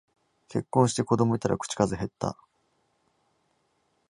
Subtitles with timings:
[0.47, 2.35] 結婚して子供いたら口数へった